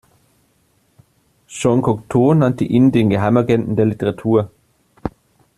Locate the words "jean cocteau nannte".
1.45-2.63